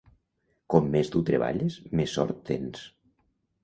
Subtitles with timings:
[0.75, 2.87] Com més dur treballes, més sort tens.